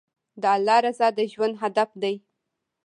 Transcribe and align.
د 0.41 0.43
الله 0.55 0.77
رضا 0.85 1.07
د 1.17 1.19
ژوند 1.31 1.55
هدف 1.61 1.89
دی. 2.01 2.15